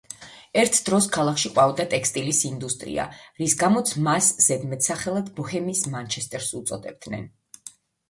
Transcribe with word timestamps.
ერთ 0.59 0.77
დროს 0.87 1.07
ქალაქში 1.17 1.51
ყვაოდა 1.57 1.85
ტექსტილის 1.91 2.41
ინდუსტრია, 2.51 3.07
რის 3.43 3.57
გამოც 3.61 3.95
მას 4.09 4.33
ზედმეტსახელად 4.49 5.33
„ბოჰემიის 5.41 5.87
მანჩესტერს“ 5.97 6.53
უწოდებდნენ. 6.65 7.35